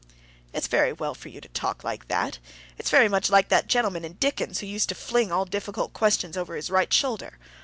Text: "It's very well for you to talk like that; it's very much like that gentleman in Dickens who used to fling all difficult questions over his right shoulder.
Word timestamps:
"It's 0.51 0.65
very 0.65 0.91
well 0.91 1.13
for 1.13 1.29
you 1.29 1.39
to 1.41 1.47
talk 1.49 1.83
like 1.83 2.07
that; 2.07 2.39
it's 2.75 2.89
very 2.89 3.07
much 3.07 3.29
like 3.29 3.49
that 3.49 3.67
gentleman 3.67 4.03
in 4.03 4.13
Dickens 4.13 4.57
who 4.59 4.65
used 4.65 4.89
to 4.89 4.95
fling 4.95 5.31
all 5.31 5.45
difficult 5.45 5.93
questions 5.93 6.35
over 6.35 6.55
his 6.55 6.71
right 6.71 6.91
shoulder. 6.91 7.37